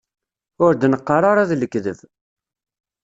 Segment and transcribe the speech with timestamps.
[0.65, 1.99] Ur d-neqqar ara d lekdeb.